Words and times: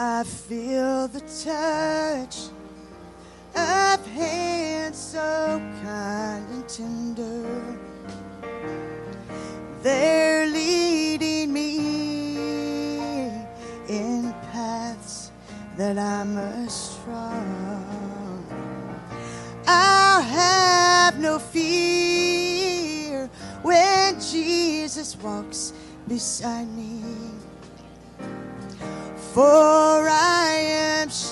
I 0.00 0.22
feel 0.22 1.08
the 1.08 1.18
touch 1.42 2.50
of 3.56 4.06
hands 4.06 4.96
so 4.96 5.60
kind 5.82 6.46
and 6.52 6.68
tender. 6.68 7.78
They're 9.82 10.46
leading 10.46 11.52
me 11.52 12.28
in 13.88 14.32
paths 14.52 15.32
that 15.76 15.98
I 15.98 16.22
must 16.22 17.02
trod. 17.02 18.44
I'll 19.66 20.22
have 20.22 21.18
no 21.18 21.40
fear 21.40 23.28
when 23.62 24.20
Jesus 24.20 25.16
walks 25.16 25.72
beside 26.06 26.68
me. 26.68 27.37
For 29.38 30.08
I 30.10 30.48
am 30.50 31.08
sheltered 31.10 31.30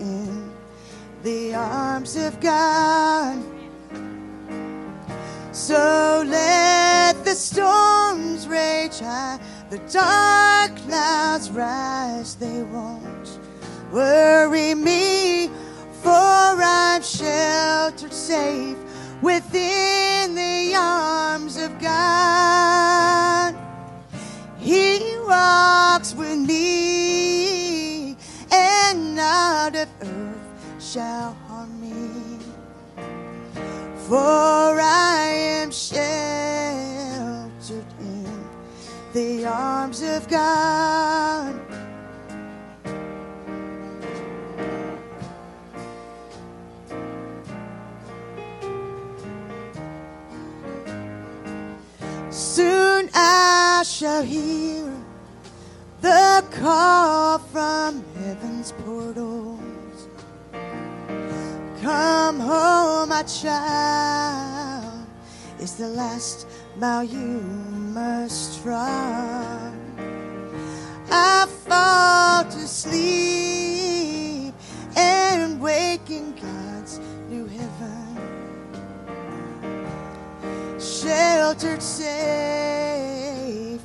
in 0.00 0.50
the 1.22 1.54
arms 1.54 2.16
of 2.16 2.40
God. 2.40 3.38
So 5.52 6.24
let 6.26 7.22
the 7.26 7.34
storms 7.34 8.48
rage 8.48 9.00
high, 9.00 9.38
the 9.68 9.80
dark 9.92 10.74
clouds 10.86 11.50
rise, 11.50 12.36
they 12.36 12.62
won't 12.62 13.38
worry 13.92 14.74
me, 14.74 15.50
for 16.00 16.08
I'm 16.08 17.02
sheltered 17.02 18.14
safe 18.14 18.78
within 19.20 19.91
shall 30.92 31.32
harm 31.48 31.80
me. 31.80 32.38
For 34.08 34.78
I 34.78 35.30
am 35.62 35.70
sheltered 35.70 36.02
in 37.98 38.44
the 39.14 39.46
arms 39.46 40.02
of 40.02 40.28
God. 40.28 41.54
Soon 52.28 53.08
I 53.14 53.82
shall 53.86 54.22
hear 54.22 54.92
the 56.02 56.44
call 56.50 57.38
from 57.38 58.04
heaven's 58.16 58.72
portals. 58.72 59.61
Come 62.32 62.48
home, 62.48 63.08
my 63.10 63.22
child. 63.24 65.06
Is 65.60 65.74
the 65.74 65.88
last 65.88 66.46
mile 66.78 67.04
you 67.04 67.42
must 67.92 68.64
run. 68.64 69.76
I 71.10 71.46
fall 71.68 72.44
to 72.44 72.66
sleep 72.66 74.54
and 74.96 75.60
wake 75.60 76.08
in 76.08 76.34
God's 76.34 77.00
new 77.28 77.46
heaven 77.48 78.16
sheltered 80.80 81.82
safe 81.82 83.12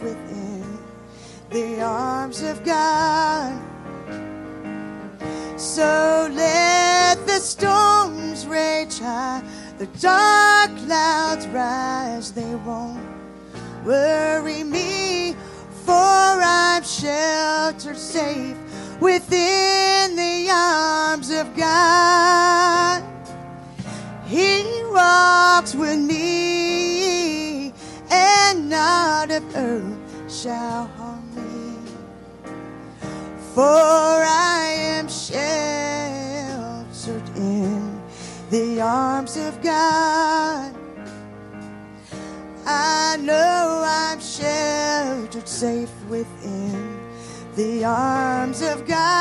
within 0.00 0.78
the 1.50 1.82
arms 1.82 2.40
of 2.40 2.64
God. 2.64 3.52
So 5.58 6.30
let 6.32 6.59
the 9.80 9.86
dark 9.98 10.76
clouds 10.84 11.46
rise, 11.48 12.32
they 12.32 12.54
won't 12.66 13.00
worry 13.82 14.62
me, 14.62 15.34
for 15.86 15.94
I'm 15.94 16.82
sheltered 16.82 17.96
safe 17.96 18.58
within 19.00 20.16
the 20.16 20.50
arms 20.52 21.30
of 21.30 21.56
God. 21.56 23.02
He 24.26 24.82
walks 24.90 25.74
with 25.74 25.98
me, 25.98 27.72
and 28.10 28.68
not 28.68 29.30
of 29.30 29.56
earth 29.56 30.30
shall 30.30 30.88
harm 30.88 31.24
me. 31.34 31.78
For 33.54 34.29
the 38.50 38.80
arms 38.80 39.36
of 39.36 39.62
God. 39.62 40.74
I 42.66 43.16
know 43.20 43.82
I'm 43.86 44.20
sheltered 44.20 45.48
safe 45.48 45.92
within 46.08 46.98
the 47.54 47.84
arms 47.84 48.60
of 48.62 48.86
God. 48.86 49.19